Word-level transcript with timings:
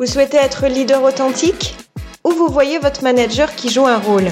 Vous 0.00 0.06
souhaitez 0.06 0.38
être 0.38 0.66
leader 0.66 1.02
authentique 1.02 1.76
Ou 2.24 2.30
vous 2.30 2.48
voyez 2.48 2.78
votre 2.78 3.02
manager 3.02 3.54
qui 3.54 3.68
joue 3.68 3.86
un 3.86 3.98
rôle? 3.98 4.28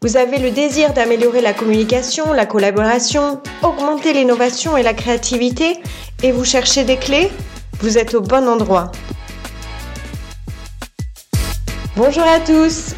Vous 0.00 0.16
avez 0.16 0.38
le 0.38 0.50
désir 0.50 0.94
d'améliorer 0.94 1.42
la 1.42 1.52
communication, 1.52 2.32
la 2.32 2.46
collaboration, 2.46 3.42
augmenter 3.62 4.14
l'innovation 4.14 4.78
et 4.78 4.82
la 4.82 4.94
créativité 4.94 5.76
et 6.22 6.32
vous 6.32 6.46
cherchez 6.46 6.84
des 6.84 6.96
clés? 6.96 7.30
Vous 7.80 7.98
êtes 7.98 8.14
au 8.14 8.22
bon 8.22 8.48
endroit. 8.48 8.90
Bonjour 11.94 12.24
à 12.24 12.40
tous, 12.40 12.94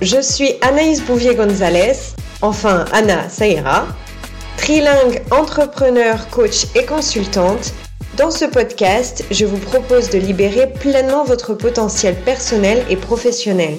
je 0.00 0.22
suis 0.22 0.54
Anaïs 0.62 1.02
Bouvier-Gonzalez, 1.02 2.14
enfin 2.40 2.86
Anna, 2.92 3.28
ça 3.28 3.46
ira, 3.46 3.86
trilingue, 4.56 5.22
entrepreneur, 5.30 6.30
coach 6.30 6.64
et 6.74 6.86
consultante 6.86 7.74
dans 8.16 8.30
ce 8.30 8.46
podcast, 8.46 9.24
je 9.30 9.44
vous 9.44 9.58
propose 9.58 10.08
de 10.08 10.18
libérer 10.18 10.66
pleinement 10.66 11.24
votre 11.24 11.52
potentiel 11.52 12.14
personnel 12.14 12.82
et 12.88 12.96
professionnel. 12.96 13.74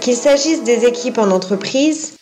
Qu'il 0.00 0.16
s'agisse 0.16 0.62
des 0.62 0.86
équipes 0.86 1.18
en 1.18 1.30
entreprise 1.30 2.16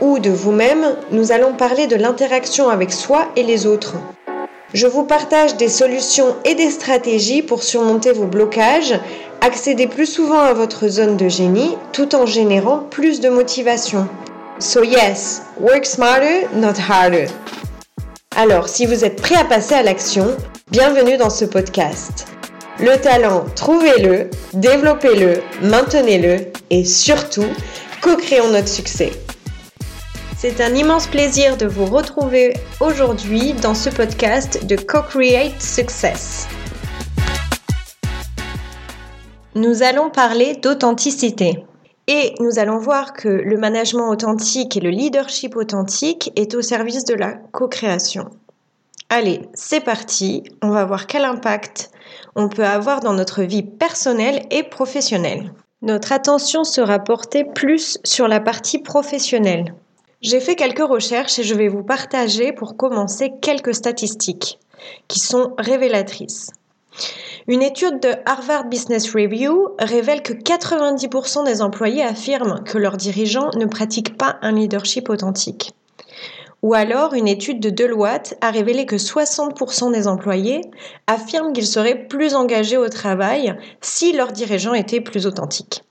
ou 0.00 0.20
de 0.20 0.30
vous-même, 0.30 0.96
nous 1.10 1.32
allons 1.32 1.54
parler 1.54 1.88
de 1.88 1.96
l'interaction 1.96 2.68
avec 2.68 2.92
soi 2.92 3.26
et 3.34 3.42
les 3.42 3.66
autres. 3.66 3.94
Je 4.72 4.86
vous 4.86 5.02
partage 5.02 5.56
des 5.56 5.68
solutions 5.68 6.36
et 6.44 6.54
des 6.54 6.70
stratégies 6.70 7.42
pour 7.42 7.64
surmonter 7.64 8.12
vos 8.12 8.26
blocages, 8.26 8.94
accéder 9.40 9.88
plus 9.88 10.06
souvent 10.06 10.40
à 10.40 10.52
votre 10.52 10.86
zone 10.86 11.16
de 11.16 11.28
génie 11.28 11.76
tout 11.92 12.14
en 12.14 12.26
générant 12.26 12.78
plus 12.90 13.20
de 13.20 13.28
motivation. 13.28 14.08
So 14.60 14.84
yes, 14.84 15.42
work 15.58 15.84
smarter, 15.84 16.46
not 16.54 16.74
harder. 16.88 17.26
Alors, 18.36 18.68
si 18.68 18.86
vous 18.86 19.04
êtes 19.04 19.20
prêt 19.20 19.34
à 19.34 19.44
passer 19.44 19.74
à 19.74 19.82
l'action, 19.82 20.36
bienvenue 20.70 21.16
dans 21.16 21.30
ce 21.30 21.44
podcast. 21.44 22.28
Le 22.78 22.96
talent, 23.00 23.44
trouvez-le, 23.56 24.30
développez-le, 24.52 25.42
maintenez-le 25.68 26.46
et 26.70 26.84
surtout, 26.84 27.46
co-créons 28.00 28.52
notre 28.52 28.68
succès. 28.68 29.10
C'est 30.36 30.60
un 30.60 30.72
immense 30.76 31.08
plaisir 31.08 31.56
de 31.56 31.66
vous 31.66 31.86
retrouver 31.86 32.54
aujourd'hui 32.80 33.52
dans 33.54 33.74
ce 33.74 33.90
podcast 33.90 34.64
de 34.64 34.76
Co-Create 34.76 35.60
Success. 35.60 36.46
Nous 39.56 39.82
allons 39.82 40.08
parler 40.08 40.54
d'authenticité. 40.54 41.64
Et 42.06 42.34
nous 42.40 42.58
allons 42.58 42.78
voir 42.78 43.12
que 43.12 43.28
le 43.28 43.56
management 43.56 44.08
authentique 44.08 44.76
et 44.76 44.80
le 44.80 44.90
leadership 44.90 45.54
authentique 45.56 46.32
est 46.34 46.54
au 46.54 46.62
service 46.62 47.04
de 47.04 47.14
la 47.14 47.34
co-création. 47.52 48.30
Allez, 49.12 49.40
c'est 49.54 49.80
parti, 49.80 50.44
on 50.62 50.70
va 50.70 50.84
voir 50.84 51.08
quel 51.08 51.24
impact 51.24 51.90
on 52.36 52.48
peut 52.48 52.64
avoir 52.64 53.00
dans 53.00 53.12
notre 53.12 53.42
vie 53.42 53.64
personnelle 53.64 54.46
et 54.52 54.62
professionnelle. 54.62 55.52
Notre 55.82 56.12
attention 56.12 56.62
sera 56.62 57.00
portée 57.00 57.44
plus 57.44 57.98
sur 58.04 58.28
la 58.28 58.38
partie 58.38 58.78
professionnelle. 58.78 59.74
J'ai 60.22 60.38
fait 60.38 60.54
quelques 60.54 60.86
recherches 60.86 61.40
et 61.40 61.42
je 61.42 61.56
vais 61.56 61.66
vous 61.66 61.82
partager 61.82 62.52
pour 62.52 62.76
commencer 62.76 63.32
quelques 63.42 63.74
statistiques 63.74 64.60
qui 65.08 65.18
sont 65.18 65.54
révélatrices. 65.58 66.52
Une 67.48 67.62
étude 67.62 67.98
de 67.98 68.12
Harvard 68.26 68.66
Business 68.66 69.12
Review 69.12 69.70
révèle 69.80 70.22
que 70.22 70.34
90% 70.34 71.44
des 71.44 71.62
employés 71.62 72.04
affirment 72.04 72.62
que 72.64 72.78
leurs 72.78 72.96
dirigeants 72.96 73.50
ne 73.56 73.66
pratiquent 73.66 74.16
pas 74.16 74.38
un 74.42 74.52
leadership 74.52 75.08
authentique. 75.08 75.72
Ou 76.62 76.74
alors, 76.74 77.14
une 77.14 77.28
étude 77.28 77.60
de 77.60 77.70
Deloitte 77.70 78.36
a 78.42 78.50
révélé 78.50 78.84
que 78.84 78.96
60% 78.96 79.92
des 79.92 80.06
employés 80.06 80.60
affirment 81.06 81.52
qu'ils 81.52 81.66
seraient 81.66 82.06
plus 82.06 82.34
engagés 82.34 82.76
au 82.76 82.88
travail 82.88 83.56
si 83.80 84.12
leurs 84.12 84.32
dirigeants 84.32 84.74
étaient 84.74 85.00
plus 85.00 85.26
authentiques. 85.26 85.82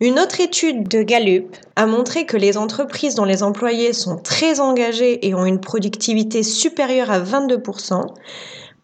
Une 0.00 0.18
autre 0.18 0.40
étude 0.40 0.88
de 0.88 1.02
Gallup 1.02 1.56
a 1.76 1.86
montré 1.86 2.26
que 2.26 2.36
les 2.36 2.56
entreprises 2.56 3.14
dont 3.14 3.24
les 3.24 3.44
employés 3.44 3.92
sont 3.92 4.16
très 4.16 4.58
engagés 4.58 5.26
et 5.28 5.34
ont 5.34 5.46
une 5.46 5.60
productivité 5.60 6.42
supérieure 6.42 7.12
à 7.12 7.20
22% 7.20 8.02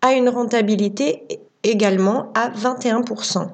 a 0.03 0.12
une 0.12 0.28
rentabilité 0.28 1.25
également 1.65 2.31
à 2.34 2.51
21%. 2.51 3.49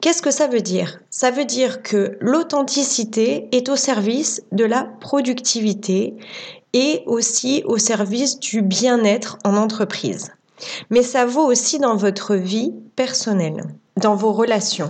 Qu'est-ce 0.00 0.22
que 0.22 0.30
ça 0.30 0.46
veut 0.46 0.60
dire? 0.60 1.00
Ça 1.10 1.32
veut 1.32 1.44
dire 1.44 1.82
que 1.82 2.16
l'authenticité 2.20 3.48
est 3.50 3.68
au 3.68 3.74
service 3.74 4.42
de 4.52 4.64
la 4.64 4.84
productivité 4.84 6.14
et 6.72 7.02
aussi 7.06 7.62
au 7.66 7.78
service 7.78 8.38
du 8.38 8.62
bien-être 8.62 9.38
en 9.44 9.56
entreprise. 9.56 10.30
Mais 10.90 11.02
ça 11.02 11.24
vaut 11.26 11.44
aussi 11.44 11.78
dans 11.78 11.96
votre 11.96 12.36
vie 12.36 12.74
personnelle, 12.94 13.64
dans 13.96 14.14
vos 14.14 14.32
relations. 14.32 14.88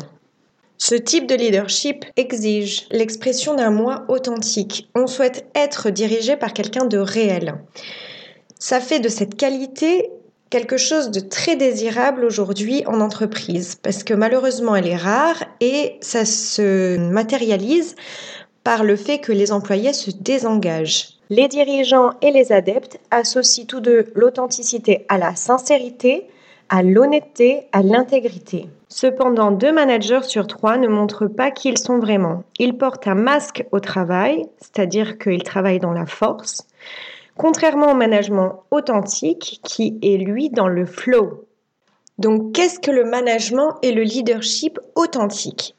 Ce 0.76 0.94
type 0.94 1.26
de 1.26 1.34
leadership 1.34 2.04
exige 2.16 2.86
l'expression 2.90 3.54
d'un 3.54 3.70
moi 3.70 4.04
authentique. 4.08 4.88
On 4.94 5.06
souhaite 5.06 5.46
être 5.54 5.90
dirigé 5.90 6.36
par 6.36 6.52
quelqu'un 6.52 6.84
de 6.84 6.98
réel. 6.98 7.54
Ça 8.58 8.80
fait 8.80 9.00
de 9.00 9.08
cette 9.08 9.36
qualité 9.36 10.10
quelque 10.50 10.76
chose 10.76 11.10
de 11.10 11.20
très 11.20 11.56
désirable 11.56 12.24
aujourd'hui 12.24 12.82
en 12.86 13.00
entreprise 13.00 13.74
parce 13.82 14.02
que 14.04 14.14
malheureusement 14.14 14.76
elle 14.76 14.86
est 14.86 14.96
rare 14.96 15.44
et 15.60 15.96
ça 16.00 16.24
se 16.24 16.96
matérialise 16.96 17.96
par 18.64 18.84
le 18.84 18.96
fait 18.96 19.18
que 19.18 19.32
les 19.32 19.52
employés 19.52 19.92
se 19.92 20.10
désengagent. 20.10 21.18
Les 21.30 21.48
dirigeants 21.48 22.10
et 22.22 22.30
les 22.30 22.52
adeptes 22.52 22.98
associent 23.10 23.66
tous 23.66 23.80
deux 23.80 24.06
l'authenticité 24.14 25.04
à 25.08 25.18
la 25.18 25.34
sincérité, 25.34 26.26
à 26.68 26.82
l'honnêteté, 26.82 27.66
à 27.72 27.82
l'intégrité. 27.82 28.68
Cependant, 28.88 29.50
deux 29.50 29.72
managers 29.72 30.22
sur 30.22 30.46
trois 30.46 30.78
ne 30.78 30.88
montrent 30.88 31.26
pas 31.26 31.50
qui 31.50 31.68
ils 31.68 31.78
sont 31.78 31.98
vraiment. 31.98 32.44
Ils 32.58 32.76
portent 32.76 33.06
un 33.06 33.14
masque 33.14 33.66
au 33.72 33.80
travail, 33.80 34.46
c'est-à-dire 34.58 35.18
qu'ils 35.18 35.42
travaillent 35.42 35.80
dans 35.80 35.92
la 35.92 36.06
force, 36.06 36.66
contrairement 37.38 37.92
au 37.92 37.94
management 37.94 38.64
authentique 38.70 39.60
qui 39.64 39.98
est 40.02 40.18
lui 40.18 40.50
dans 40.50 40.68
le 40.68 40.84
flow. 40.84 41.46
Donc 42.18 42.52
qu'est-ce 42.52 42.80
que 42.80 42.90
le 42.90 43.04
management 43.04 43.76
et 43.82 43.92
le 43.92 44.02
leadership 44.02 44.78
authentique? 44.96 45.76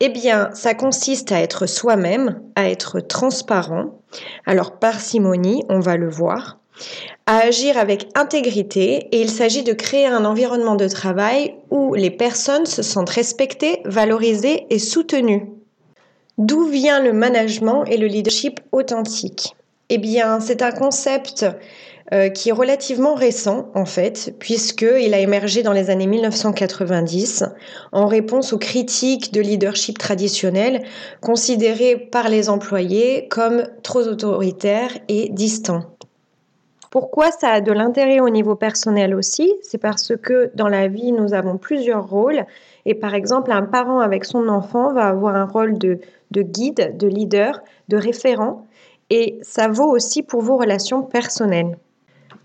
Eh 0.00 0.08
bien, 0.08 0.50
ça 0.54 0.74
consiste 0.74 1.30
à 1.30 1.40
être 1.40 1.66
soi-même, 1.66 2.40
à 2.56 2.68
être 2.68 3.00
transparent. 3.00 4.00
Alors 4.46 4.78
parcimonie, 4.78 5.62
on 5.68 5.80
va 5.80 5.96
le 5.96 6.08
voir, 6.08 6.58
à 7.26 7.38
agir 7.38 7.76
avec 7.76 8.08
intégrité 8.14 9.08
et 9.12 9.20
il 9.20 9.28
s'agit 9.28 9.64
de 9.64 9.74
créer 9.74 10.06
un 10.06 10.24
environnement 10.24 10.76
de 10.76 10.88
travail 10.88 11.54
où 11.70 11.94
les 11.94 12.10
personnes 12.10 12.66
se 12.66 12.82
sentent 12.82 13.10
respectées, 13.10 13.82
valorisées 13.84 14.66
et 14.70 14.78
soutenues. 14.78 15.50
D'où 16.38 16.64
vient 16.66 17.02
le 17.02 17.12
management 17.12 17.84
et 17.84 17.98
le 17.98 18.06
leadership 18.06 18.60
authentique? 18.72 19.54
Eh 19.90 19.98
bien, 19.98 20.40
c'est 20.40 20.62
un 20.62 20.70
concept 20.70 21.46
euh, 22.12 22.30
qui 22.30 22.48
est 22.48 22.52
relativement 22.52 23.14
récent 23.14 23.70
en 23.74 23.84
fait, 23.84 24.34
puisqu'il 24.38 25.12
a 25.12 25.18
émergé 25.18 25.62
dans 25.62 25.72
les 25.72 25.90
années 25.90 26.06
1990 26.06 27.44
en 27.92 28.06
réponse 28.06 28.52
aux 28.52 28.58
critiques 28.58 29.32
de 29.32 29.42
leadership 29.42 29.98
traditionnel 29.98 30.84
considérés 31.20 31.96
par 31.96 32.30
les 32.30 32.48
employés 32.48 33.28
comme 33.28 33.64
trop 33.82 34.06
autoritaires 34.08 34.92
et 35.08 35.28
distants. 35.28 35.84
Pourquoi 36.90 37.30
ça 37.30 37.48
a 37.50 37.60
de 37.60 37.72
l'intérêt 37.72 38.20
au 38.20 38.30
niveau 38.30 38.54
personnel 38.54 39.14
aussi? 39.14 39.52
C'est 39.62 39.76
parce 39.76 40.16
que 40.16 40.50
dans 40.54 40.68
la 40.68 40.88
vie, 40.88 41.12
nous 41.12 41.34
avons 41.34 41.58
plusieurs 41.58 42.08
rôles. 42.08 42.46
Et 42.86 42.94
par 42.94 43.14
exemple, 43.14 43.52
un 43.52 43.64
parent 43.64 44.00
avec 44.00 44.24
son 44.24 44.48
enfant 44.48 44.94
va 44.94 45.08
avoir 45.08 45.36
un 45.36 45.44
rôle 45.44 45.76
de 45.76 45.98
guide, 46.32 46.96
de 46.96 47.06
leader, 47.06 47.62
de 47.88 47.98
référent 47.98 48.66
et 49.10 49.38
ça 49.42 49.68
vaut 49.68 49.90
aussi 49.90 50.22
pour 50.22 50.42
vos 50.42 50.56
relations 50.56 51.02
personnelles. 51.02 51.78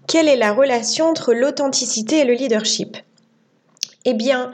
Quelle 0.07 0.27
est 0.27 0.35
la 0.35 0.53
relation 0.53 1.05
entre 1.05 1.33
l'authenticité 1.33 2.19
et 2.19 2.25
le 2.25 2.33
leadership? 2.33 2.97
Eh 4.05 4.13
bien, 4.13 4.51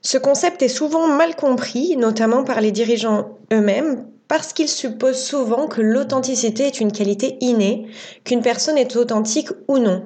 ce 0.00 0.18
concept 0.18 0.62
est 0.62 0.68
souvent 0.68 1.08
mal 1.08 1.34
compris, 1.36 1.96
notamment 1.96 2.44
par 2.44 2.60
les 2.60 2.72
dirigeants 2.72 3.36
eux-mêmes, 3.52 4.06
parce 4.28 4.52
qu'ils 4.52 4.68
supposent 4.68 5.22
souvent 5.22 5.66
que 5.66 5.82
l'authenticité 5.82 6.66
est 6.66 6.80
une 6.80 6.92
qualité 6.92 7.36
innée, 7.40 7.86
qu'une 8.24 8.40
personne 8.40 8.78
est 8.78 8.96
authentique 8.96 9.50
ou 9.68 9.78
non. 9.78 10.04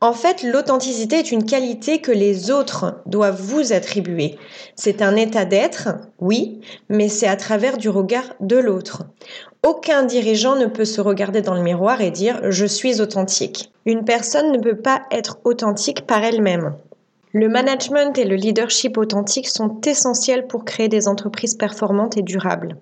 En 0.00 0.14
fait, 0.14 0.42
l'authenticité 0.42 1.20
est 1.20 1.30
une 1.30 1.46
qualité 1.46 2.00
que 2.00 2.10
les 2.10 2.50
autres 2.50 3.00
doivent 3.06 3.40
vous 3.40 3.72
attribuer. 3.72 4.36
C'est 4.74 5.00
un 5.00 5.14
état 5.14 5.44
d'être, 5.44 5.90
oui, 6.18 6.60
mais 6.88 7.08
c'est 7.08 7.28
à 7.28 7.36
travers 7.36 7.76
du 7.76 7.88
regard 7.88 8.34
de 8.40 8.56
l'autre. 8.56 9.04
Aucun 9.64 10.02
dirigeant 10.02 10.56
ne 10.56 10.66
peut 10.66 10.84
se 10.84 11.00
regarder 11.00 11.40
dans 11.40 11.54
le 11.54 11.62
miroir 11.62 12.00
et 12.00 12.10
dire 12.10 12.50
je 12.50 12.66
suis 12.66 13.00
authentique. 13.00 13.72
Une 13.86 14.04
personne 14.04 14.50
ne 14.50 14.58
peut 14.58 14.76
pas 14.76 15.02
être 15.12 15.38
authentique 15.44 16.04
par 16.04 16.24
elle-même. 16.24 16.74
Le 17.32 17.48
management 17.48 18.18
et 18.18 18.24
le 18.24 18.34
leadership 18.34 18.98
authentique 18.98 19.48
sont 19.48 19.80
essentiels 19.86 20.48
pour 20.48 20.64
créer 20.64 20.88
des 20.88 21.06
entreprises 21.06 21.54
performantes 21.54 22.18
et 22.18 22.22
durables. 22.22 22.76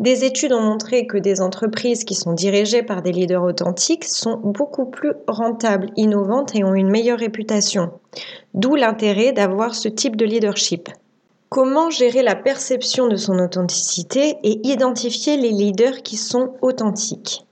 Des 0.00 0.24
études 0.24 0.54
ont 0.54 0.62
montré 0.62 1.06
que 1.06 1.18
des 1.18 1.40
entreprises 1.42 2.04
qui 2.04 2.14
sont 2.14 2.32
dirigées 2.32 2.82
par 2.82 3.02
des 3.02 3.12
leaders 3.12 3.44
authentiques 3.44 4.04
sont 4.04 4.38
beaucoup 4.42 4.86
plus 4.86 5.12
rentables, 5.28 5.90
innovantes 5.96 6.54
et 6.54 6.64
ont 6.64 6.74
une 6.74 6.90
meilleure 6.90 7.18
réputation. 7.18 7.92
D'où 8.54 8.74
l'intérêt 8.74 9.32
d'avoir 9.32 9.74
ce 9.74 9.88
type 9.88 10.16
de 10.16 10.24
leadership. 10.24 10.88
Comment 11.48 11.90
gérer 11.90 12.22
la 12.22 12.34
perception 12.34 13.06
de 13.06 13.16
son 13.16 13.38
authenticité 13.38 14.36
et 14.42 14.66
identifier 14.66 15.36
les 15.36 15.50
leaders 15.50 16.02
qui 16.02 16.16
sont 16.16 16.54
authentiques 16.60 17.46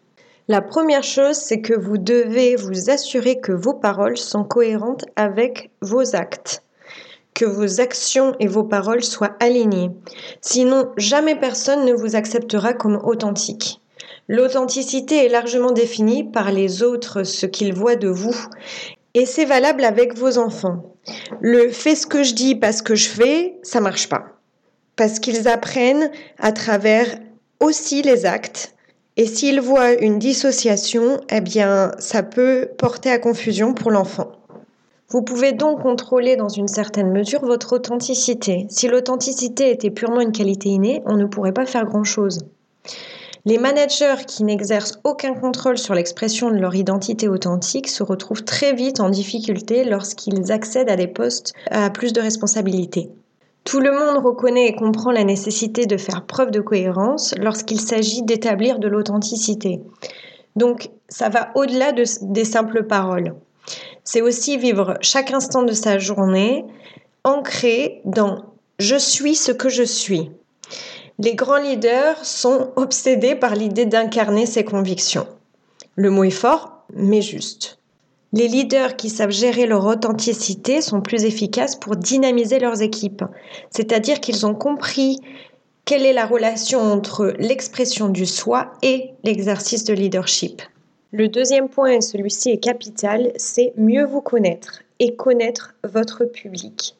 la 0.46 0.60
première 0.60 1.02
chose, 1.02 1.36
c'est 1.36 1.62
que 1.62 1.72
vous 1.72 1.96
devez 1.96 2.54
vous 2.54 2.90
assurer 2.90 3.40
que 3.40 3.52
vos 3.52 3.72
paroles 3.72 4.18
sont 4.18 4.44
cohérentes 4.44 5.06
avec 5.16 5.70
vos 5.80 6.14
actes, 6.14 6.62
que 7.32 7.46
vos 7.46 7.80
actions 7.80 8.34
et 8.40 8.46
vos 8.46 8.64
paroles 8.64 9.02
soient 9.02 9.36
alignées. 9.40 9.90
Sinon, 10.42 10.92
jamais 10.98 11.34
personne 11.34 11.86
ne 11.86 11.94
vous 11.94 12.14
acceptera 12.14 12.74
comme 12.74 13.00
authentique. 13.04 13.80
L'authenticité 14.28 15.24
est 15.24 15.30
largement 15.30 15.72
définie 15.72 16.24
par 16.24 16.52
les 16.52 16.82
autres, 16.82 17.22
ce 17.22 17.46
qu'ils 17.46 17.72
voient 17.72 17.96
de 17.96 18.08
vous. 18.08 18.36
Et 19.14 19.26
c'est 19.26 19.44
valable 19.44 19.84
avec 19.84 20.16
vos 20.16 20.38
enfants. 20.38 20.94
Le 21.40 21.70
fais 21.70 21.94
ce 21.94 22.06
que 22.06 22.22
je 22.22 22.34
dis 22.34 22.54
parce 22.54 22.82
que 22.82 22.94
je 22.94 23.08
fais, 23.08 23.56
ça 23.62 23.80
marche 23.80 24.08
pas. 24.08 24.24
Parce 24.96 25.18
qu'ils 25.20 25.48
apprennent 25.48 26.10
à 26.38 26.52
travers 26.52 27.06
aussi 27.60 28.02
les 28.02 28.26
actes 28.26 28.74
et 29.16 29.26
s'il 29.26 29.60
voit 29.60 29.92
une 29.92 30.18
dissociation, 30.18 31.20
eh 31.30 31.40
bien, 31.40 31.92
ça 31.98 32.24
peut 32.24 32.68
porter 32.76 33.10
à 33.10 33.18
confusion 33.18 33.72
pour 33.72 33.92
l'enfant. 33.92 34.32
Vous 35.08 35.22
pouvez 35.22 35.52
donc 35.52 35.82
contrôler 35.82 36.34
dans 36.34 36.48
une 36.48 36.66
certaine 36.66 37.12
mesure 37.12 37.44
votre 37.44 37.74
authenticité. 37.74 38.66
Si 38.70 38.88
l'authenticité 38.88 39.70
était 39.70 39.92
purement 39.92 40.20
une 40.20 40.32
qualité 40.32 40.70
innée, 40.70 41.02
on 41.06 41.16
ne 41.16 41.26
pourrait 41.26 41.52
pas 41.52 41.66
faire 41.66 41.84
grand-chose. 41.84 42.40
Les 43.46 43.58
managers 43.58 44.24
qui 44.26 44.42
n'exercent 44.42 44.98
aucun 45.04 45.34
contrôle 45.34 45.76
sur 45.76 45.94
l'expression 45.94 46.50
de 46.50 46.56
leur 46.56 46.74
identité 46.74 47.28
authentique 47.28 47.88
se 47.88 48.02
retrouvent 48.02 48.44
très 48.44 48.72
vite 48.72 49.00
en 49.00 49.10
difficulté 49.10 49.84
lorsqu'ils 49.84 50.50
accèdent 50.50 50.88
à 50.88 50.96
des 50.96 51.08
postes 51.08 51.52
à 51.70 51.90
plus 51.90 52.14
de 52.14 52.22
responsabilités. 52.22 53.10
Tout 53.64 53.80
le 53.80 53.92
monde 53.92 54.24
reconnaît 54.24 54.68
et 54.68 54.74
comprend 54.74 55.10
la 55.10 55.24
nécessité 55.24 55.84
de 55.84 55.98
faire 55.98 56.24
preuve 56.24 56.50
de 56.50 56.60
cohérence 56.60 57.34
lorsqu'il 57.38 57.80
s'agit 57.80 58.22
d'établir 58.22 58.78
de 58.78 58.88
l'authenticité. 58.88 59.80
Donc, 60.56 60.90
ça 61.08 61.28
va 61.28 61.50
au-delà 61.54 61.92
des 61.92 62.44
simples 62.44 62.84
paroles. 62.84 63.34
C'est 64.04 64.22
aussi 64.22 64.56
vivre 64.56 64.96
chaque 65.02 65.32
instant 65.32 65.64
de 65.64 65.72
sa 65.72 65.98
journée 65.98 66.64
ancré 67.24 68.00
dans 68.04 68.38
je 68.78 68.96
suis 68.96 69.34
ce 69.34 69.52
que 69.52 69.68
je 69.68 69.82
suis. 69.82 70.30
Les 71.20 71.36
grands 71.36 71.60
leaders 71.60 72.24
sont 72.24 72.72
obsédés 72.74 73.36
par 73.36 73.54
l'idée 73.54 73.86
d'incarner 73.86 74.46
ses 74.46 74.64
convictions. 74.64 75.28
Le 75.94 76.10
mot 76.10 76.24
est 76.24 76.30
fort, 76.30 76.84
mais 76.92 77.22
juste. 77.22 77.78
Les 78.32 78.48
leaders 78.48 78.96
qui 78.96 79.10
savent 79.10 79.30
gérer 79.30 79.66
leur 79.66 79.86
authenticité 79.86 80.80
sont 80.80 81.00
plus 81.00 81.24
efficaces 81.24 81.76
pour 81.76 81.94
dynamiser 81.94 82.58
leurs 82.58 82.82
équipes, 82.82 83.22
c'est-à-dire 83.70 84.18
qu'ils 84.18 84.44
ont 84.44 84.56
compris 84.56 85.20
quelle 85.84 86.04
est 86.04 86.12
la 86.12 86.26
relation 86.26 86.80
entre 86.80 87.32
l'expression 87.38 88.08
du 88.08 88.26
soi 88.26 88.72
et 88.82 89.10
l'exercice 89.22 89.84
de 89.84 89.94
leadership. 89.94 90.62
Le 91.12 91.28
deuxième 91.28 91.68
point, 91.68 91.90
et 91.90 92.00
celui-ci 92.00 92.50
est 92.50 92.58
capital, 92.58 93.30
c'est 93.36 93.72
mieux 93.76 94.04
vous 94.04 94.20
connaître 94.20 94.82
et 94.98 95.14
connaître 95.14 95.74
votre 95.84 96.24
public. 96.24 96.96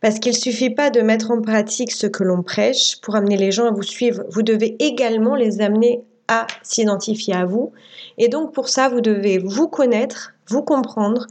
Parce 0.00 0.18
qu'il 0.18 0.32
ne 0.32 0.38
suffit 0.38 0.70
pas 0.70 0.90
de 0.90 1.00
mettre 1.00 1.30
en 1.30 1.40
pratique 1.40 1.92
ce 1.92 2.06
que 2.06 2.24
l'on 2.24 2.42
prêche 2.42 3.00
pour 3.02 3.16
amener 3.16 3.36
les 3.36 3.52
gens 3.52 3.66
à 3.66 3.70
vous 3.70 3.82
suivre, 3.82 4.24
vous 4.30 4.42
devez 4.42 4.76
également 4.78 5.34
les 5.34 5.60
amener 5.60 6.02
à 6.28 6.46
s'identifier 6.62 7.34
à 7.34 7.44
vous. 7.44 7.72
Et 8.16 8.28
donc 8.28 8.54
pour 8.54 8.68
ça, 8.68 8.88
vous 8.88 9.00
devez 9.00 9.38
vous 9.38 9.68
connaître, 9.68 10.32
vous 10.48 10.62
comprendre 10.62 11.26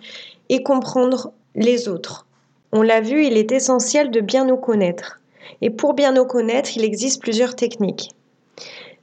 et 0.49 0.61
comprendre 0.61 1.31
les 1.55 1.87
autres. 1.87 2.27
On 2.71 2.81
l'a 2.81 3.01
vu, 3.01 3.25
il 3.25 3.37
est 3.37 3.51
essentiel 3.51 4.11
de 4.11 4.21
bien 4.21 4.45
nous 4.45 4.57
connaître. 4.57 5.19
Et 5.61 5.71
pour 5.71 5.93
bien 5.93 6.11
nous 6.11 6.25
connaître, 6.25 6.77
il 6.77 6.83
existe 6.83 7.21
plusieurs 7.21 7.55
techniques. 7.55 8.11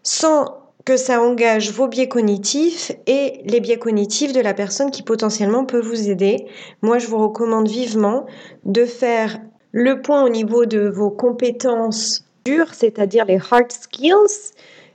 Sans 0.03 0.59
que 0.85 0.97
ça 0.97 1.21
engage 1.21 1.73
vos 1.73 1.89
biais 1.89 2.07
cognitifs 2.09 2.93
et 3.09 3.41
les 3.45 3.59
biais 3.59 3.79
cognitifs 3.79 4.33
de 4.33 4.41
la 4.41 4.55
personne 4.55 4.93
qui 4.93 5.03
potentiellement 5.03 5.65
peut 5.65 5.81
vous 5.81 6.09
aider. 6.09 6.47
Moi, 6.81 6.99
je 6.99 7.09
vous 7.09 7.19
recommande 7.19 7.69
vivement 7.69 8.25
de 8.65 8.85
faire 8.85 9.41
le 9.77 10.01
point 10.01 10.25
au 10.25 10.31
niveau 10.31 10.65
de 10.65 10.89
vos 10.89 11.11
compétences 11.11 12.25
dures, 12.47 12.73
c'est-à-dire 12.73 13.27
les 13.27 13.39
hard 13.51 13.71
skills, 13.71 14.55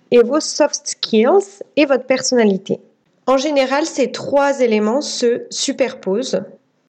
et 0.10 0.24
vos 0.24 0.40
soft 0.40 0.82
skills 0.88 1.62
et 1.76 1.86
votre 1.86 2.06
personnalité. 2.06 2.80
En 3.28 3.38
général, 3.38 3.86
ces 3.86 4.12
trois 4.12 4.60
éléments 4.60 5.02
se 5.02 5.44
superposent. 5.52 6.42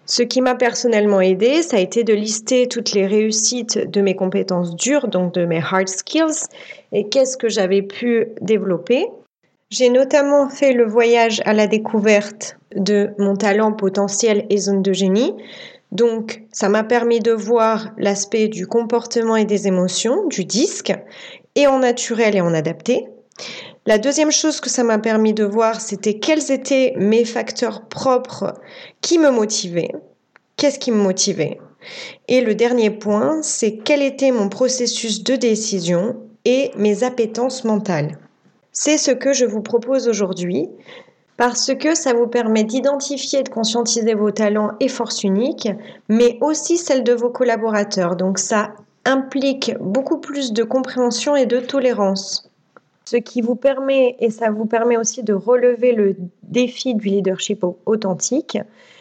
Ce 0.07 0.23
qui 0.23 0.41
m'a 0.41 0.55
personnellement 0.55 1.21
aidé, 1.21 1.61
ça 1.61 1.77
a 1.77 1.81
été 1.81 2.03
de 2.03 2.15
lister 2.15 2.67
toutes 2.67 2.93
les 2.93 3.07
réussites 3.07 3.79
de 3.91 4.01
mes 4.01 4.17
compétences 4.17 4.75
dures, 4.75 5.07
donc 5.09 5.35
de 5.35 5.45
mes 5.45 5.61
hard 5.61 5.89
skills, 5.89 6.49
et 6.93 7.11
qu'est-ce 7.11 7.37
que 7.37 7.51
j'avais 7.51 7.83
pu 7.83 8.29
développer. 8.41 9.07
J'ai 9.69 9.91
notamment 9.91 10.49
fait 10.49 10.73
le 10.73 10.87
voyage 10.87 11.43
à 11.45 11.53
la 11.53 11.67
découverte 11.67 12.57
de 12.75 13.11
mon 13.19 13.37
talent 13.37 13.73
potentiel 13.73 14.47
et 14.49 14.57
zone 14.57 14.81
de 14.81 14.95
génie. 14.95 15.35
Donc, 15.93 16.43
ça 16.53 16.71
m'a 16.71 16.85
permis 16.85 17.21
de 17.21 17.33
voir 17.33 17.91
l'aspect 17.99 18.49
du 18.49 18.67
comportement 18.67 19.37
et 19.37 19.45
des 19.45 19.69
émotions, 19.69 20.27
du 20.27 20.47
disque, 20.47 20.93
et 21.55 21.67
en 21.67 21.81
naturel 21.81 22.35
et 22.35 22.41
en 22.41 22.55
adapté. 22.55 23.07
La 23.85 23.99
deuxième 23.99 24.31
chose 24.31 24.61
que 24.61 24.71
ça 24.71 24.85
m'a 24.85 24.99
permis 24.99 25.35
de 25.35 25.45
voir, 25.45 25.83
c'était 25.83 26.19
quels 26.19 26.51
étaient 26.51 26.95
mes 26.97 27.27
facteurs 27.27 27.89
propres 27.89 28.55
qui 29.03 29.19
me 29.19 29.31
motivaient. 29.31 29.93
Qu'est-ce 30.57 30.79
qui 30.79 30.93
me 30.93 31.03
motivait 31.03 31.59
Et 32.27 32.41
le 32.41 32.55
dernier 32.55 32.91
point, 32.91 33.43
c'est 33.43 33.77
quel 33.77 34.01
était 34.01 34.31
mon 34.31 34.49
processus 34.49 35.23
de 35.23 35.37
décision 35.37 36.17
et 36.47 36.71
mes 36.77 37.05
appétences 37.05 37.65
mentales. 37.65 38.19
C'est 38.73 38.97
ce 38.97 39.11
que 39.11 39.35
je 39.35 39.45
vous 39.45 39.61
propose 39.61 40.09
aujourd'hui 40.09 40.69
parce 41.43 41.75
que 41.75 41.97
ça 41.97 42.13
vous 42.13 42.29
permet 42.29 42.63
d'identifier 42.63 43.41
et 43.41 43.43
de 43.43 43.49
conscientiser 43.49 44.15
vos 44.15 44.31
talents 44.31 44.75
et 44.79 44.87
forces 44.87 45.25
uniques, 45.25 45.69
mais 46.09 46.39
aussi 46.41 46.77
celles 46.77 47.03
de 47.03 47.15
vos 47.15 47.31
collaborateurs. 47.31 48.15
Donc 48.15 48.39
ça 48.39 48.71
implique 49.05 49.73
beaucoup 49.81 50.19
plus 50.19 50.53
de 50.53 50.63
compréhension 50.63 51.35
et 51.35 51.47
de 51.47 51.59
tolérance. 51.59 52.49
Ce 53.07 53.17
qui 53.17 53.41
vous 53.41 53.57
permet, 53.57 54.15
et 54.21 54.31
ça 54.31 54.53
vous 54.53 54.67
permet 54.67 54.97
aussi 54.97 55.25
de 55.25 55.35
relever 55.35 55.91
le 55.95 56.15
défi 56.45 56.95
du 56.95 57.09
leadership 57.09 57.65
authentique, 57.87 58.59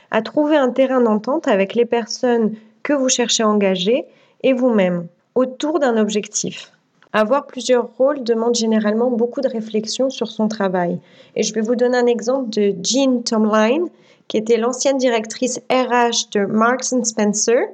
à 0.10 0.24
trouver 0.24 0.58
un 0.58 0.72
terrain 0.72 1.02
d'entente 1.02 1.48
avec 1.48 1.76
les 1.76 1.86
personnes 1.86 2.56
que 2.82 2.94
vous 2.94 3.10
cherchez 3.10 3.44
à 3.44 3.50
engager 3.50 4.06
et 4.42 4.54
vous-même 4.54 5.06
autour 5.36 5.78
d'un 5.78 5.96
objectif. 5.96 6.72
Avoir 7.14 7.46
plusieurs 7.46 7.90
rôles 7.98 8.24
demande 8.24 8.56
généralement 8.56 9.12
beaucoup 9.12 9.42
de 9.42 9.50
réflexion 9.50 10.10
sur 10.10 10.28
son 10.28 10.48
travail. 10.48 11.00
Et 11.36 11.44
je 11.44 11.54
vais 11.54 11.62
vous 11.62 11.76
donner 11.76 11.98
un 11.98 12.06
exemple 12.06 12.50
de 12.50 12.74
Jean 12.84 13.22
Tomline, 13.22 13.88
qui 14.30 14.38
était 14.38 14.58
l'ancienne 14.58 14.98
directrice 14.98 15.60
RH 15.70 16.30
de 16.32 16.46
Marks 16.46 16.86
Spencer, 17.04 17.68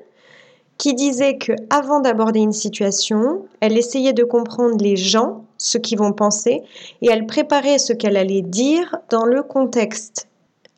qui 0.80 0.96
disait 0.96 1.38
que 1.38 1.54
avant 1.70 2.00
d'aborder 2.00 2.40
une 2.40 2.54
situation, 2.54 3.46
elle 3.60 3.78
essayait 3.78 4.14
de 4.14 4.24
comprendre 4.24 4.78
les 4.80 4.96
gens, 4.96 5.44
ce 5.58 5.78
qu'ils 5.78 5.98
vont 5.98 6.14
penser, 6.14 6.62
et 7.02 7.10
elle 7.10 7.26
préparait 7.26 7.78
ce 7.80 7.94
qu'elle 7.94 8.18
allait 8.18 8.42
dire 8.42 8.96
dans 9.10 9.26
le 9.26 9.44
contexte. 9.44 10.28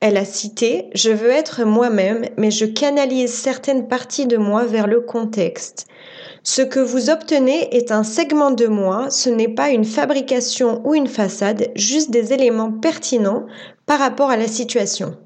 Elle 0.01 0.18
a 0.18 0.25
cité 0.25 0.89
Je 0.94 1.12
veux 1.12 1.30
être 1.30 1.66
moi-même, 1.66 2.25
mais 2.38 2.51
je 2.51 2.66
canalise 2.66 3.34
certaines 3.34 3.88
parties 3.88 4.28
de 4.28 4.38
moi 4.38 4.66
vers 4.66 4.88
le 4.88 5.01
contexte. 5.01 5.88
Ce 6.43 6.62
que 6.62 6.79
vous 6.79 7.10
obtenez 7.10 7.75
est 7.75 7.91
un 7.91 8.03
segment 8.03 8.51
de 8.51 8.67
moi, 8.67 9.10
ce 9.10 9.29
n'est 9.29 9.53
pas 9.53 9.72
une 9.72 9.84
fabrication 9.84 10.81
ou 10.86 10.96
une 10.96 11.08
façade, 11.08 11.69
juste 11.75 12.12
des 12.12 12.31
éléments 12.31 12.72
pertinents 12.72 13.46
par 13.86 14.00
rapport 14.00 14.29
à 14.29 14.38
la 14.38 14.48
situation. 14.48 15.17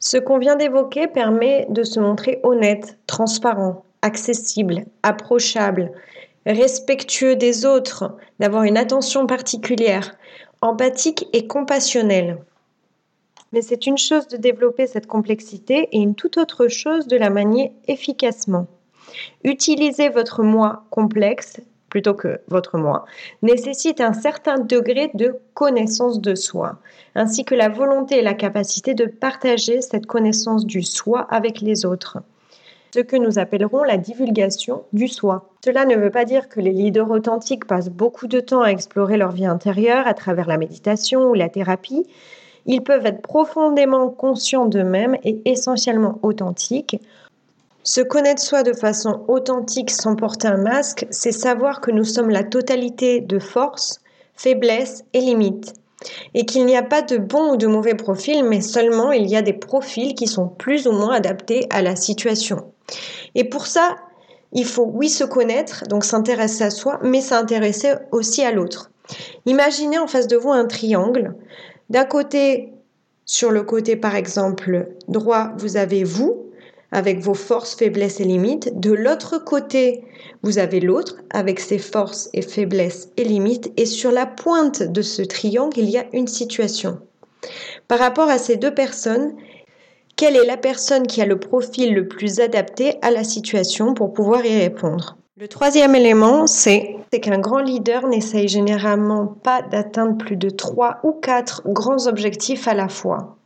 Ce 0.00 0.16
qu'on 0.16 0.38
vient 0.38 0.56
d'évoquer 0.56 1.06
permet 1.06 1.66
de 1.70 1.84
se 1.84 2.00
montrer 2.00 2.40
honnête, 2.42 2.98
transparent, 3.06 3.84
accessible, 4.02 4.84
approchable, 5.02 5.92
respectueux 6.46 7.36
des 7.36 7.64
autres, 7.64 8.16
d'avoir 8.40 8.64
une 8.64 8.76
attention 8.76 9.26
particulière, 9.26 10.16
empathique 10.60 11.28
et 11.32 11.46
compassionnel. 11.46 12.38
Mais 13.52 13.62
c'est 13.62 13.86
une 13.86 13.98
chose 13.98 14.28
de 14.28 14.36
développer 14.36 14.86
cette 14.86 15.06
complexité 15.06 15.88
et 15.92 15.98
une 15.98 16.14
toute 16.14 16.36
autre 16.36 16.68
chose 16.68 17.06
de 17.06 17.16
la 17.16 17.30
manier 17.30 17.72
efficacement. 17.86 18.66
Utiliser 19.44 20.08
votre 20.08 20.42
moi 20.42 20.84
complexe 20.90 21.60
plutôt 21.88 22.14
que 22.14 22.40
votre 22.48 22.78
moi 22.78 23.06
nécessite 23.42 24.00
un 24.00 24.12
certain 24.12 24.58
degré 24.58 25.10
de 25.14 25.36
connaissance 25.54 26.20
de 26.20 26.34
soi, 26.34 26.78
ainsi 27.14 27.44
que 27.44 27.54
la 27.54 27.68
volonté 27.68 28.18
et 28.18 28.22
la 28.22 28.34
capacité 28.34 28.94
de 28.94 29.06
partager 29.06 29.80
cette 29.80 30.06
connaissance 30.06 30.66
du 30.66 30.82
soi 30.82 31.26
avec 31.30 31.60
les 31.60 31.84
autres. 31.84 32.18
ce 32.94 33.00
que 33.00 33.16
nous 33.16 33.38
appellerons 33.38 33.84
la 33.84 33.98
divulgation 33.98 34.84
du 34.94 35.08
soi. 35.08 35.50
Cela 35.62 35.84
ne 35.84 35.94
veut 35.94 36.10
pas 36.10 36.24
dire 36.24 36.48
que 36.48 36.58
les 36.58 36.72
leaders 36.72 37.10
authentiques 37.10 37.66
passent 37.66 37.90
beaucoup 37.90 38.26
de 38.28 38.40
temps 38.40 38.62
à 38.62 38.70
explorer 38.70 39.18
leur 39.18 39.32
vie 39.32 39.44
intérieure 39.44 40.06
à 40.06 40.14
travers 40.14 40.48
la 40.48 40.56
méditation 40.56 41.28
ou 41.28 41.34
la 41.34 41.50
thérapie. 41.50 42.06
Ils 42.64 42.82
peuvent 42.82 43.04
être 43.04 43.20
profondément 43.20 44.08
conscients 44.08 44.64
d'eux-mêmes 44.64 45.18
et 45.22 45.42
essentiellement 45.44 46.18
authentiques. 46.22 46.98
Se 47.82 48.00
connaître 48.00 48.42
soi 48.42 48.62
de 48.62 48.72
façon 48.72 49.24
authentique 49.28 49.90
sans 49.90 50.14
porter 50.14 50.48
un 50.48 50.58
masque, 50.58 51.06
c'est 51.10 51.32
savoir 51.32 51.80
que 51.80 51.90
nous 51.90 52.04
sommes 52.04 52.30
la 52.30 52.44
totalité 52.44 53.20
de 53.20 53.38
forces, 53.38 54.00
faiblesses 54.34 55.04
et 55.12 55.20
limites 55.20 55.74
et 56.34 56.44
qu'il 56.44 56.64
n'y 56.64 56.76
a 56.76 56.82
pas 56.82 57.02
de 57.02 57.16
bon 57.16 57.52
ou 57.52 57.56
de 57.56 57.66
mauvais 57.66 57.94
profil, 57.94 58.44
mais 58.44 58.60
seulement 58.60 59.12
il 59.12 59.26
y 59.26 59.36
a 59.36 59.42
des 59.42 59.52
profils 59.52 60.14
qui 60.14 60.26
sont 60.26 60.48
plus 60.48 60.86
ou 60.86 60.92
moins 60.92 61.14
adaptés 61.14 61.66
à 61.70 61.82
la 61.82 61.96
situation. 61.96 62.72
Et 63.34 63.44
pour 63.44 63.66
ça, 63.66 63.96
il 64.52 64.64
faut, 64.64 64.88
oui, 64.92 65.08
se 65.08 65.24
connaître, 65.24 65.84
donc 65.88 66.04
s'intéresser 66.04 66.64
à 66.64 66.70
soi, 66.70 66.98
mais 67.02 67.20
s'intéresser 67.20 67.94
aussi 68.12 68.42
à 68.42 68.52
l'autre. 68.52 68.90
Imaginez 69.46 69.98
en 69.98 70.06
face 70.06 70.26
de 70.26 70.36
vous 70.36 70.52
un 70.52 70.66
triangle. 70.66 71.34
D'un 71.90 72.04
côté, 72.04 72.72
sur 73.24 73.50
le 73.50 73.62
côté 73.62 73.96
par 73.96 74.14
exemple 74.14 74.88
droit, 75.08 75.52
vous 75.58 75.76
avez 75.76 76.04
vous, 76.04 76.47
avec 76.90 77.20
vos 77.20 77.34
forces, 77.34 77.74
faiblesses 77.74 78.20
et 78.20 78.24
limites. 78.24 78.78
De 78.80 78.92
l'autre 78.92 79.38
côté, 79.38 80.04
vous 80.42 80.58
avez 80.58 80.80
l'autre 80.80 81.16
avec 81.30 81.60
ses 81.60 81.78
forces 81.78 82.30
et 82.32 82.42
faiblesses 82.42 83.10
et 83.16 83.24
limites. 83.24 83.72
Et 83.76 83.86
sur 83.86 84.10
la 84.10 84.26
pointe 84.26 84.82
de 84.82 85.02
ce 85.02 85.22
triangle, 85.22 85.78
il 85.78 85.90
y 85.90 85.98
a 85.98 86.06
une 86.12 86.28
situation. 86.28 86.98
Par 87.86 87.98
rapport 87.98 88.28
à 88.28 88.38
ces 88.38 88.56
deux 88.56 88.74
personnes, 88.74 89.34
quelle 90.16 90.36
est 90.36 90.46
la 90.46 90.56
personne 90.56 91.06
qui 91.06 91.22
a 91.22 91.26
le 91.26 91.38
profil 91.38 91.94
le 91.94 92.08
plus 92.08 92.40
adapté 92.40 92.96
à 93.02 93.10
la 93.10 93.22
situation 93.22 93.94
pour 93.94 94.12
pouvoir 94.12 94.44
y 94.44 94.58
répondre? 94.58 95.16
Le 95.36 95.46
troisième 95.46 95.94
élément, 95.94 96.48
c'est 96.48 96.96
qu'un 97.22 97.38
grand 97.38 97.60
leader 97.60 98.08
n'essaye 98.08 98.48
généralement 98.48 99.26
pas 99.26 99.62
d'atteindre 99.62 100.18
plus 100.18 100.36
de 100.36 100.50
trois 100.50 100.98
ou 101.04 101.12
quatre 101.12 101.62
grands 101.66 102.08
objectifs 102.08 102.66
à 102.66 102.74
la 102.74 102.88
fois. 102.88 103.37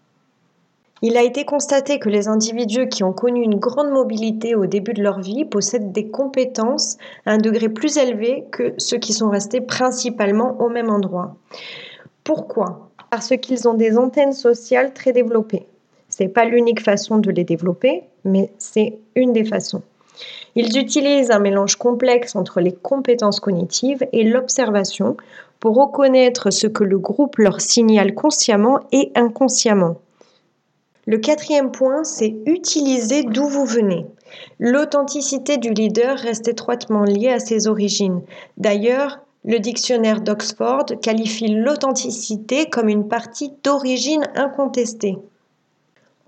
Il 1.05 1.17
a 1.17 1.23
été 1.23 1.45
constaté 1.45 1.99
que 1.99 2.09
les 2.09 2.29
individus 2.29 2.89
qui 2.89 3.03
ont 3.03 3.13
connu 3.13 3.43
une 3.43 3.59
grande 3.59 3.91
mobilité 3.91 4.55
au 4.55 4.67
début 4.67 4.95
de 4.95 5.03
leur 5.03 5.21
vie 5.21 5.45
possèdent 5.45 5.91
des 5.91 6.07
compétences 6.07 6.97
à 7.27 7.33
un 7.33 7.39
degré 7.39 7.69
plus 7.69 7.97
élevé 7.97 8.45
que 8.53 8.73
ceux 8.79 8.99
qui 8.99 9.13
sont 9.13 9.29
restés 9.29 9.61
principalement 9.61 10.61
au 10.61 10.69
même 10.69 10.91
endroit. 10.91 11.35
Pourquoi? 12.23 12.89
Parce 13.11 13.37
qu'ils 13.37 13.67
ont 13.67 13.75
des 13.75 13.99
antennes 13.99 14.33
sociales 14.33 14.93
très 14.95 15.13
développées. 15.13 15.67
Ce 16.09 16.23
n'est 16.23 16.29
pas 16.29 16.45
l'unique 16.45 16.81
façon 16.81 17.19
de 17.19 17.33
les 17.33 17.43
développer, 17.43 18.05
mais 18.25 18.53
c'est 18.59 18.99
une 19.17 19.33
des 19.33 19.45
façons. 19.45 19.83
Ils 20.55 20.79
utilisent 20.79 21.33
un 21.33 21.41
mélange 21.41 21.77
complexe 21.77 22.37
entre 22.37 22.61
les 22.61 22.73
compétences 22.73 23.41
cognitives 23.41 24.07
et 24.13 24.23
l'observation 24.23 25.17
pour 25.59 25.75
reconnaître 25.75 26.51
ce 26.51 26.69
que 26.69 26.85
le 26.85 26.99
groupe 26.99 27.39
leur 27.39 27.61
signale 27.61 28.15
consciemment 28.15 28.79
et 28.93 29.11
inconsciemment. 29.17 29.97
Le 31.07 31.19
quatrième 31.19 31.73
point, 31.73 32.05
c'est 32.05 32.37
utiliser 32.47 33.25
d'où 33.25 33.49
vous 33.49 33.65
venez. 33.65 34.07
L'authenticité 34.61 35.57
du 35.57 35.71
leader 35.71 36.17
reste 36.17 36.47
étroitement 36.47 37.03
liée 37.03 37.31
à 37.31 37.41
ses 37.41 37.67
origines. 37.67 38.23
D'ailleurs, 38.57 39.19
le 39.45 39.59
dictionnaire 39.59 40.21
d'Oxford 40.21 40.87
qualifie 41.03 41.49
l'authenticité 41.49 42.71
comme 42.71 42.89
une 42.89 43.09
partie 43.09 43.53
d'origine 43.65 44.25
incontestée. 44.37 45.19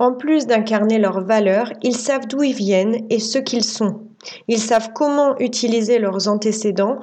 En 0.00 0.12
plus 0.12 0.46
d'incarner 0.46 0.98
leurs 0.98 1.20
valeurs, 1.20 1.72
ils 1.82 1.96
savent 1.96 2.26
d'où 2.26 2.42
ils 2.42 2.54
viennent 2.54 3.06
et 3.10 3.20
ce 3.20 3.38
qu'ils 3.38 3.64
sont. 3.64 4.00
Ils 4.48 4.58
savent 4.58 4.90
comment 4.92 5.38
utiliser 5.38 6.00
leurs 6.00 6.26
antécédents 6.26 6.98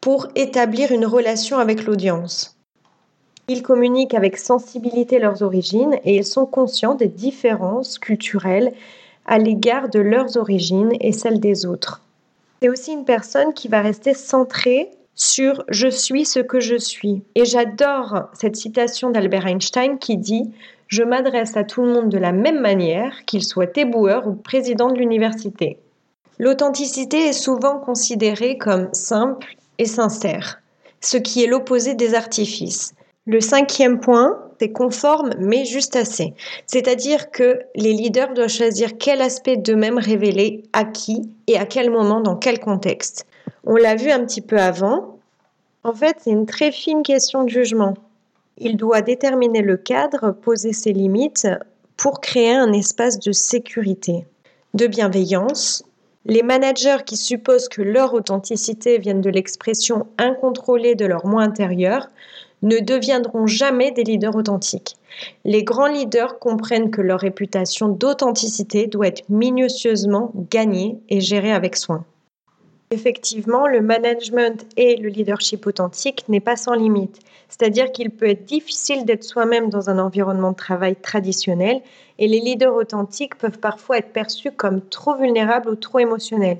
pour 0.00 0.28
établir 0.36 0.92
une 0.92 1.06
relation 1.06 1.58
avec 1.58 1.84
l'audience. 1.84 2.57
Ils 3.48 3.62
communiquent 3.62 4.14
avec 4.14 4.36
sensibilité 4.36 5.18
leurs 5.18 5.42
origines 5.42 5.98
et 6.04 6.16
ils 6.16 6.24
sont 6.24 6.44
conscients 6.44 6.94
des 6.94 7.08
différences 7.08 7.98
culturelles 7.98 8.72
à 9.24 9.38
l'égard 9.38 9.88
de 9.88 10.00
leurs 10.00 10.36
origines 10.36 10.92
et 11.00 11.12
celles 11.12 11.40
des 11.40 11.64
autres. 11.64 12.02
C'est 12.60 12.68
aussi 12.68 12.92
une 12.92 13.04
personne 13.04 13.54
qui 13.54 13.68
va 13.68 13.80
rester 13.80 14.12
centrée 14.12 14.90
sur 15.14 15.64
je 15.68 15.88
suis 15.88 16.24
ce 16.24 16.40
que 16.40 16.60
je 16.60 16.76
suis. 16.76 17.22
Et 17.34 17.44
j'adore 17.44 18.28
cette 18.34 18.56
citation 18.56 19.10
d'Albert 19.10 19.46
Einstein 19.46 19.98
qui 19.98 20.16
dit 20.16 20.50
Je 20.86 21.02
m'adresse 21.02 21.56
à 21.56 21.64
tout 21.64 21.82
le 21.82 21.92
monde 21.92 22.08
de 22.08 22.18
la 22.18 22.32
même 22.32 22.60
manière, 22.60 23.24
qu'il 23.24 23.42
soit 23.42 23.76
éboueur 23.78 24.26
ou 24.28 24.34
président 24.34 24.90
de 24.90 24.98
l'université. 24.98 25.78
L'authenticité 26.38 27.28
est 27.28 27.32
souvent 27.32 27.78
considérée 27.78 28.58
comme 28.58 28.88
simple 28.92 29.56
et 29.78 29.86
sincère, 29.86 30.60
ce 31.00 31.16
qui 31.16 31.42
est 31.42 31.48
l'opposé 31.48 31.94
des 31.94 32.14
artifices. 32.14 32.94
Le 33.28 33.42
cinquième 33.42 34.00
point, 34.00 34.42
c'est 34.58 34.72
conforme 34.72 35.34
mais 35.38 35.66
juste 35.66 35.96
assez. 35.96 36.32
C'est-à-dire 36.64 37.30
que 37.30 37.60
les 37.74 37.92
leaders 37.92 38.32
doivent 38.32 38.48
choisir 38.48 38.96
quel 38.96 39.20
aspect 39.20 39.58
d'eux-mêmes 39.58 39.98
révéler 39.98 40.62
à 40.72 40.86
qui 40.86 41.30
et 41.46 41.58
à 41.58 41.66
quel 41.66 41.90
moment, 41.90 42.22
dans 42.22 42.36
quel 42.36 42.58
contexte. 42.58 43.26
On 43.64 43.76
l'a 43.76 43.96
vu 43.96 44.10
un 44.10 44.24
petit 44.24 44.40
peu 44.40 44.56
avant. 44.56 45.18
En 45.84 45.92
fait, 45.92 46.16
c'est 46.20 46.30
une 46.30 46.46
très 46.46 46.72
fine 46.72 47.02
question 47.02 47.44
de 47.44 47.50
jugement. 47.50 47.92
Il 48.56 48.78
doit 48.78 49.02
déterminer 49.02 49.60
le 49.60 49.76
cadre, 49.76 50.30
poser 50.32 50.72
ses 50.72 50.94
limites 50.94 51.46
pour 51.98 52.22
créer 52.22 52.54
un 52.54 52.72
espace 52.72 53.18
de 53.18 53.32
sécurité, 53.32 54.24
de 54.72 54.86
bienveillance. 54.86 55.84
Les 56.24 56.42
managers 56.42 57.04
qui 57.04 57.18
supposent 57.18 57.68
que 57.68 57.82
leur 57.82 58.14
authenticité 58.14 58.96
vienne 58.96 59.20
de 59.20 59.28
l'expression 59.28 60.06
incontrôlée 60.16 60.94
de 60.94 61.04
leur 61.04 61.26
moi 61.26 61.42
intérieur 61.42 62.08
ne 62.62 62.78
deviendront 62.78 63.46
jamais 63.46 63.90
des 63.90 64.04
leaders 64.04 64.36
authentiques. 64.36 64.96
Les 65.44 65.64
grands 65.64 65.86
leaders 65.86 66.38
comprennent 66.38 66.90
que 66.90 67.00
leur 67.00 67.20
réputation 67.20 67.88
d'authenticité 67.88 68.86
doit 68.86 69.08
être 69.08 69.28
minutieusement 69.28 70.32
gagnée 70.50 70.98
et 71.08 71.20
gérée 71.20 71.52
avec 71.52 71.76
soin. 71.76 72.04
Effectivement, 72.90 73.66
le 73.66 73.82
management 73.82 74.66
et 74.78 74.96
le 74.96 75.10
leadership 75.10 75.66
authentique 75.66 76.24
n'est 76.28 76.40
pas 76.40 76.56
sans 76.56 76.72
limite. 76.72 77.18
C'est-à-dire 77.50 77.92
qu'il 77.92 78.10
peut 78.10 78.28
être 78.28 78.46
difficile 78.46 79.04
d'être 79.04 79.24
soi-même 79.24 79.68
dans 79.68 79.90
un 79.90 79.98
environnement 79.98 80.52
de 80.52 80.56
travail 80.56 80.96
traditionnel 80.96 81.82
et 82.18 82.28
les 82.28 82.40
leaders 82.40 82.74
authentiques 82.74 83.36
peuvent 83.36 83.58
parfois 83.58 83.98
être 83.98 84.12
perçus 84.12 84.52
comme 84.52 84.80
trop 84.80 85.16
vulnérables 85.16 85.68
ou 85.68 85.76
trop 85.76 85.98
émotionnels. 85.98 86.58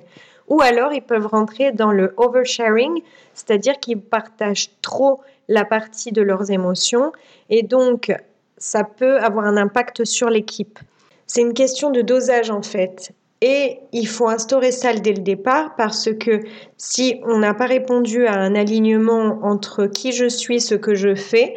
Ou 0.49 0.61
alors 0.61 0.93
ils 0.93 1.03
peuvent 1.03 1.27
rentrer 1.27 1.73
dans 1.73 1.93
le 1.93 2.15
oversharing, 2.17 3.03
c'est-à-dire 3.35 3.79
qu'ils 3.81 4.01
partagent 4.01 4.71
trop 4.83 5.21
la 5.49 5.65
partie 5.65 6.13
de 6.13 6.23
leurs 6.23 6.51
émotions 6.51 7.13
et 7.51 7.63
donc 7.63 8.13
ça 8.59 8.85
peut 8.85 9.19
avoir 9.19 9.47
un 9.47 9.57
impact 9.57 10.05
sur 10.05 10.29
l'équipe. 10.31 10.79
C'est 11.27 11.43
une 11.43 11.55
question 11.55 11.91
de 11.91 12.03
dosage 12.03 12.51
en 12.51 12.63
fait. 12.63 13.13
Et 13.41 13.79
il 13.93 14.09
faut 14.09 14.29
instaurer 14.29 14.73
ça 14.73 14.93
dès 14.95 15.13
le 15.13 15.23
départ 15.23 15.77
parce 15.77 16.11
que 16.13 16.41
si 16.77 17.21
on 17.25 17.39
n'a 17.39 17.55
pas 17.55 17.67
répondu 17.67 18.27
à 18.27 18.35
un 18.35 18.57
alignement 18.57 19.39
entre 19.43 19.87
qui 19.87 20.11
je 20.11 20.29
suis, 20.29 20.61
ce 20.61 20.75
que 20.75 20.97
je 20.97 21.15
fais, 21.15 21.55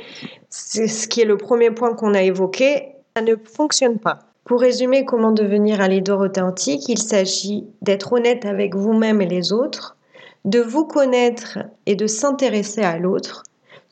c'est 0.49 0.87
ce 0.87 1.07
qui 1.07 1.21
est 1.21 1.25
le 1.25 1.37
premier 1.37 1.71
point 1.71 1.95
qu'on 1.95 2.13
a 2.13 2.21
évoqué, 2.21 2.89
ça 3.15 3.23
ne 3.23 3.35
fonctionne 3.35 3.97
pas. 3.97 4.19
Pour 4.43 4.61
résumer 4.61 5.05
comment 5.05 5.31
devenir 5.31 5.81
un 5.81 5.87
leader 5.87 6.19
authentique, 6.19 6.87
il 6.87 6.99
s'agit 6.99 7.65
d'être 7.81 8.13
honnête 8.13 8.45
avec 8.45 8.75
vous-même 8.75 9.21
et 9.21 9.27
les 9.27 9.51
autres, 9.51 9.97
de 10.45 10.59
vous 10.59 10.85
connaître 10.85 11.59
et 11.85 11.95
de 11.95 12.05
s'intéresser 12.05 12.81
à 12.81 12.97
l'autre, 12.97 13.43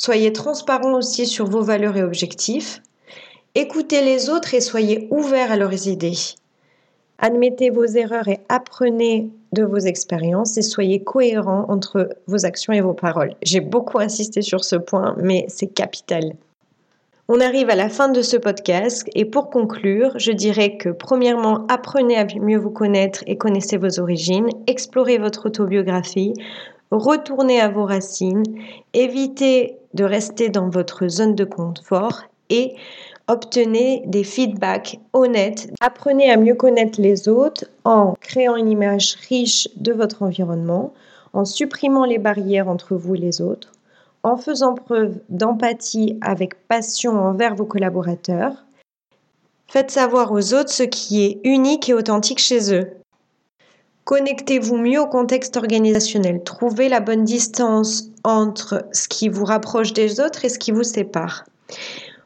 Soyez 0.02 0.32
transparent 0.32 0.94
aussi 0.94 1.26
sur 1.26 1.46
vos 1.46 1.62
valeurs 1.62 1.98
et 1.98 2.04
objectifs. 2.04 2.82
Écoutez 3.54 4.02
les 4.02 4.30
autres 4.30 4.54
et 4.54 4.62
soyez 4.62 5.10
ouverts 5.12 5.52
à 5.52 5.58
leurs 5.58 5.88
idées. 5.88 6.16
Admettez 7.18 7.70
vos 7.70 7.84
erreurs 7.84 8.30
et 8.30 8.40
apprenez 8.48 9.30
de 9.52 9.64
vos 9.64 9.78
expériences 9.78 10.58
et 10.58 10.62
soyez 10.62 11.04
cohérents 11.04 11.66
entre 11.68 12.08
vos 12.28 12.46
actions 12.46 12.72
et 12.72 12.80
vos 12.80 12.94
paroles. 12.94 13.36
J'ai 13.42 13.60
beaucoup 13.60 14.00
insisté 14.00 14.42
sur 14.42 14.64
ce 14.64 14.78
point, 14.78 15.16
mais 15.22 15.44
c'est 15.50 15.68
capital. 15.68 16.32
On 17.28 17.42
arrive 17.42 17.70
à 17.70 17.76
la 17.76 17.90
fin 17.90 18.08
de 18.08 18.22
ce 18.22 18.38
podcast 18.38 19.06
et 19.16 19.26
pour 19.26 19.50
conclure, 19.50 20.18
je 20.18 20.32
dirais 20.32 20.78
que 20.78 20.90
premièrement, 20.90 21.68
apprenez 21.68 22.18
à 22.18 22.26
mieux 22.40 22.58
vous 22.58 22.72
connaître 22.72 23.22
et 23.28 23.38
connaissez 23.38 23.76
vos 23.76 24.00
origines, 24.00 24.48
explorez 24.66 25.18
votre 25.18 25.48
autobiographie, 25.48 26.34
retournez 26.92 27.60
à 27.60 27.70
vos 27.70 27.86
racines, 27.86 28.44
évitez 28.94 29.78
de 29.94 30.04
rester 30.04 30.50
dans 30.50 30.70
votre 30.70 31.08
zone 31.08 31.36
de 31.36 31.46
confort 31.46 32.24
et 32.50 32.76
obtenez 33.28 34.04
des 34.06 34.24
feedbacks 34.24 35.00
honnêtes. 35.14 35.72
Apprenez 35.80 36.32
à 36.32 36.38
mieux 36.38 36.56
connaître 36.56 37.00
les 37.00 37.30
autres 37.30 37.66
en 37.86 38.16
créant 38.20 38.56
une 38.56 38.70
image 38.70 39.16
riche 39.30 39.70
de 39.78 39.94
votre 39.94 40.24
environnement, 40.24 40.94
en 41.34 41.46
supprimant 41.46 42.06
les 42.06 42.18
barrières 42.18 42.68
entre 42.68 42.96
vous 42.96 43.16
et 43.16 43.20
les 43.20 43.42
autres, 43.42 43.72
en 44.24 44.36
faisant 44.36 44.74
preuve 44.74 45.20
d'empathie 45.30 46.18
avec 46.22 46.68
passion 46.68 47.12
envers 47.12 47.56
vos 47.56 47.66
collaborateurs. 47.66 48.66
Faites 49.68 49.92
savoir 49.92 50.32
aux 50.32 50.54
autres 50.56 50.72
ce 50.72 50.84
qui 50.84 51.24
est 51.24 51.40
unique 51.44 51.90
et 51.90 51.94
authentique 51.94 52.40
chez 52.40 52.74
eux. 52.74 52.99
Connectez-vous 54.10 54.78
mieux 54.78 55.00
au 55.00 55.06
contexte 55.06 55.56
organisationnel. 55.56 56.42
Trouvez 56.44 56.90
la 56.90 57.00
bonne 57.00 57.26
distance 57.26 58.06
entre 58.24 58.88
ce 58.92 59.08
qui 59.08 59.30
vous 59.30 59.46
rapproche 59.46 59.94
des 59.94 60.20
autres 60.20 60.46
et 60.46 60.50
ce 60.50 60.58
qui 60.58 60.72
vous 60.72 60.82
sépare. 60.82 61.44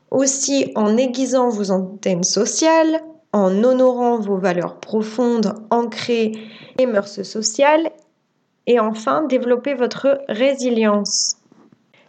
Aussi 0.09 0.71
en 0.75 0.95
aiguisant 0.95 1.49
vos 1.49 1.71
antennes 1.71 2.23
sociales, 2.23 3.01
en 3.33 3.65
honorant 3.65 4.17
vos 4.17 4.37
valeurs 4.37 4.79
profondes, 4.79 5.55
ancrées 5.71 6.31
et 6.79 6.85
mœurs 6.85 7.21
sociales. 7.23 7.91
Et 8.65 8.79
enfin, 8.79 9.23
développez 9.27 9.73
votre 9.73 10.21
résilience. 10.29 11.35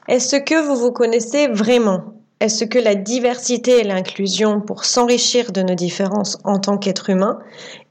Est-ce 0.06 0.36
que 0.36 0.68
vous 0.68 0.76
vous 0.76 0.92
connaissez 0.92 1.48
vraiment? 1.48 2.14
Est-ce 2.38 2.64
que 2.64 2.78
la 2.78 2.94
diversité 2.94 3.80
et 3.80 3.84
l'inclusion 3.84 4.60
pour 4.60 4.84
s'enrichir 4.84 5.50
de 5.50 5.62
nos 5.62 5.74
différences 5.74 6.38
en 6.44 6.60
tant 6.60 6.78
qu'être 6.78 7.10
humain 7.10 7.40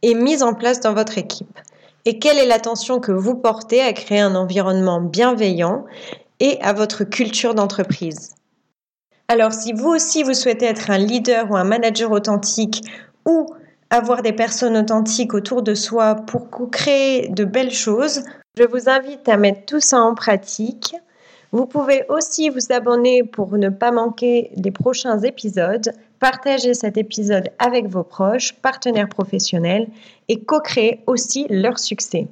est 0.01 0.13
mise 0.13 0.43
en 0.43 0.53
place 0.53 0.79
dans 0.79 0.93
votre 0.93 1.17
équipe? 1.17 1.59
Et 2.05 2.19
quelle 2.19 2.37
est 2.37 2.45
l'attention 2.45 2.99
que 2.99 3.13
vous 3.13 3.35
portez 3.35 3.81
à 3.81 3.93
créer 3.93 4.19
un 4.19 4.35
environnement 4.35 4.99
bienveillant 4.99 5.85
et 6.41 6.59
à 6.61 6.73
votre 6.73 7.05
culture 7.05 7.55
d'entreprise? 7.55 8.35
Alors 9.29 9.53
si 9.53 9.71
vous 9.71 9.87
aussi 9.87 10.23
vous 10.23 10.33
souhaitez 10.33 10.65
être 10.65 10.91
un 10.91 10.97
leader 10.97 11.49
ou 11.49 11.55
un 11.55 11.63
manager 11.63 12.11
authentique 12.11 12.83
ou 13.25 13.47
avoir 13.89 14.21
des 14.21 14.33
personnes 14.33 14.75
authentiques 14.75 15.33
autour 15.33 15.61
de 15.61 15.75
soi 15.75 16.15
pour 16.15 16.49
créer 16.71 17.29
de 17.29 17.45
belles 17.45 17.71
choses, 17.71 18.23
je 18.57 18.63
vous 18.63 18.89
invite 18.89 19.29
à 19.29 19.37
mettre 19.37 19.65
tout 19.65 19.79
ça 19.79 20.01
en 20.01 20.13
pratique. 20.13 20.95
Vous 21.53 21.67
pouvez 21.67 22.03
aussi 22.09 22.49
vous 22.49 22.71
abonner 22.71 23.23
pour 23.23 23.57
ne 23.57 23.69
pas 23.69 23.91
manquer 23.91 24.51
les 24.55 24.71
prochains 24.71 25.19
épisodes, 25.19 25.93
partager 26.23 26.73
cet 26.73 26.95
épisode 26.95 27.49
avec 27.59 27.87
vos 27.87 28.05
proches, 28.05 28.53
partenaires 28.53 29.09
professionnels 29.09 29.89
et 30.29 30.39
co-créer 30.39 31.01
aussi 31.05 31.47
leur 31.49 31.77
succès. 31.77 32.27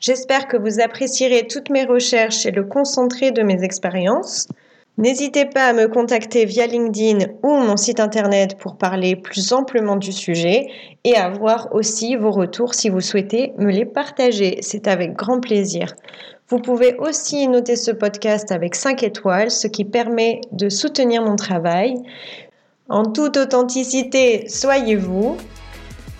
J'espère 0.00 0.48
que 0.48 0.56
vous 0.56 0.80
apprécierez 0.80 1.46
toutes 1.46 1.68
mes 1.68 1.84
recherches 1.84 2.46
et 2.46 2.50
le 2.50 2.64
concentré 2.64 3.30
de 3.30 3.42
mes 3.42 3.62
expériences. 3.62 4.48
N'hésitez 4.96 5.44
pas 5.44 5.66
à 5.66 5.72
me 5.74 5.86
contacter 5.86 6.46
via 6.46 6.66
LinkedIn 6.66 7.26
ou 7.42 7.58
mon 7.58 7.76
site 7.76 8.00
internet 8.00 8.56
pour 8.56 8.78
parler 8.78 9.16
plus 9.16 9.52
amplement 9.52 9.96
du 9.96 10.12
sujet 10.12 10.68
et 11.04 11.14
à 11.14 11.28
voir 11.28 11.68
aussi 11.74 12.16
vos 12.16 12.30
retours 12.30 12.72
si 12.72 12.88
vous 12.88 13.02
souhaitez 13.02 13.52
me 13.58 13.70
les 13.70 13.84
partager. 13.84 14.56
C'est 14.62 14.88
avec 14.88 15.12
grand 15.12 15.40
plaisir. 15.40 15.94
Vous 16.48 16.58
pouvez 16.58 16.96
aussi 16.96 17.46
noter 17.48 17.76
ce 17.76 17.90
podcast 17.90 18.50
avec 18.50 18.74
5 18.74 19.02
étoiles, 19.02 19.50
ce 19.50 19.68
qui 19.68 19.84
permet 19.84 20.40
de 20.52 20.70
soutenir 20.70 21.22
mon 21.22 21.36
travail. 21.36 21.94
En 22.90 23.04
toute 23.04 23.36
authenticité, 23.36 24.48
soyez 24.48 24.96
vous. 24.96 25.36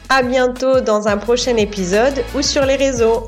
À 0.08 0.22
bientôt 0.22 0.80
dans 0.80 1.08
un 1.08 1.16
prochain 1.16 1.56
épisode 1.56 2.22
ou 2.36 2.42
sur 2.42 2.64
les 2.64 2.76
réseaux. 2.76 3.26